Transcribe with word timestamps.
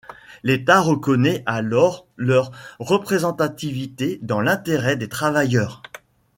L'État 0.41 0.81
reconnaît 0.81 1.43
alors 1.45 2.07
leur 2.17 2.49
représentativité 2.79 4.17
dans 4.23 4.41
l'intérêt 4.41 4.95
des 4.95 5.07
travailleurs. 5.07 5.83